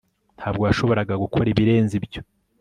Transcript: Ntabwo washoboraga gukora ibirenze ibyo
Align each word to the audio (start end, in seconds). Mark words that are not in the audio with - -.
Ntabwo 0.37 0.61
washoboraga 0.65 1.13
gukora 1.23 1.47
ibirenze 1.53 1.93
ibyo 1.99 2.21